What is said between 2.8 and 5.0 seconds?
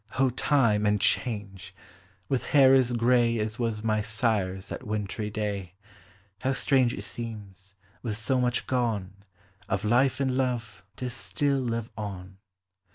gray As was my sire's that